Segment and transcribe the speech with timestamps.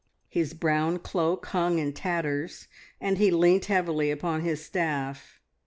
[0.29, 2.67] His brown cloak hung in tatters,
[2.99, 5.39] and he leant heavily upon his staff.